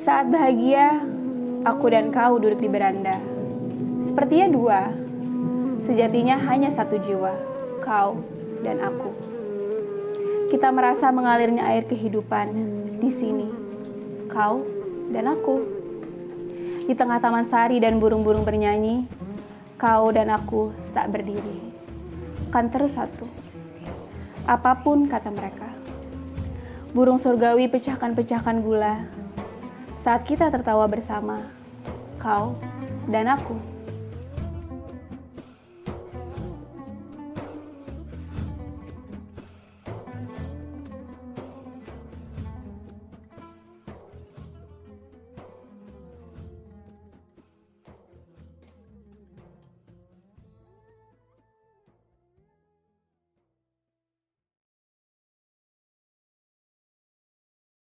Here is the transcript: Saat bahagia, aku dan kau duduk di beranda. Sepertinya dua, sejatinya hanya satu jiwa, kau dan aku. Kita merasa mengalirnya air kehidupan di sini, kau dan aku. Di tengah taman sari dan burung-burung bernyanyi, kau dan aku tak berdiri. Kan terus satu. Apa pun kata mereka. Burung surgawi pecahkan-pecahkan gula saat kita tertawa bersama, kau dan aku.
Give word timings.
Saat 0.00 0.30
bahagia, 0.30 1.02
aku 1.66 1.90
dan 1.90 2.14
kau 2.14 2.38
duduk 2.38 2.62
di 2.62 2.70
beranda. 2.70 3.18
Sepertinya 4.06 4.48
dua, 4.48 4.80
sejatinya 5.90 6.40
hanya 6.46 6.70
satu 6.70 6.96
jiwa, 7.02 7.34
kau 7.84 8.16
dan 8.62 8.78
aku. 8.78 9.10
Kita 10.54 10.70
merasa 10.70 11.10
mengalirnya 11.10 11.66
air 11.66 11.82
kehidupan 11.84 12.46
di 13.02 13.10
sini, 13.12 13.50
kau 14.30 14.62
dan 15.10 15.28
aku. 15.34 15.80
Di 16.86 16.94
tengah 16.96 17.20
taman 17.20 17.48
sari 17.48 17.80
dan 17.82 18.00
burung-burung 18.00 18.44
bernyanyi, 18.44 19.04
kau 19.80 20.12
dan 20.12 20.28
aku 20.32 20.72
tak 20.96 21.12
berdiri. 21.12 21.72
Kan 22.52 22.68
terus 22.68 22.96
satu. 22.96 23.28
Apa 24.48 24.80
pun 24.80 25.08
kata 25.08 25.32
mereka. 25.32 25.68
Burung 26.90 27.20
surgawi 27.22 27.70
pecahkan-pecahkan 27.70 28.60
gula 28.66 29.06
saat 30.00 30.24
kita 30.24 30.48
tertawa 30.48 30.88
bersama, 30.88 31.44
kau 32.16 32.56
dan 33.06 33.28
aku. 33.28 33.52